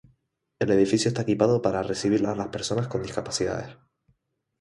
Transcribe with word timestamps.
El 0.57 0.71
edificio 0.71 1.09
está 1.09 1.21
equipado 1.21 1.61
para 1.61 1.83
recibir 1.83 2.25
a 2.25 2.33
las 2.33 2.47
personas 2.47 2.87
con 2.87 3.03
discapacidades. 3.03 3.77